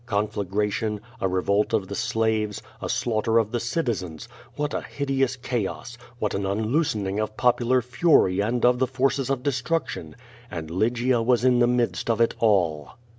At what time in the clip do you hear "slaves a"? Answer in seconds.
1.93-2.89